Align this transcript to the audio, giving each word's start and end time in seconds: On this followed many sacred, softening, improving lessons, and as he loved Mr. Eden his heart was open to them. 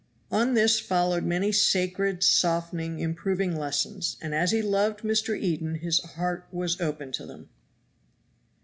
On 0.31 0.55
this 0.55 0.79
followed 0.79 1.23
many 1.25 1.51
sacred, 1.51 2.23
softening, 2.23 2.97
improving 2.97 3.55
lessons, 3.55 4.17
and 4.19 4.33
as 4.33 4.49
he 4.49 4.63
loved 4.63 5.01
Mr. 5.01 5.39
Eden 5.39 5.75
his 5.75 5.99
heart 6.15 6.47
was 6.51 6.81
open 6.81 7.11
to 7.11 7.25
them. 7.27 7.49